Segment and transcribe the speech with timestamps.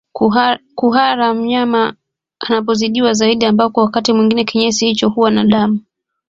[0.77, 1.93] Kuhara mnyama
[2.39, 5.79] anapozidiwa zaidi ambako wakati mwingine kinyesi hicho huwa na damu